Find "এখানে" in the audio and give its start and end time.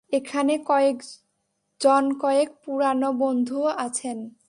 0.13-0.53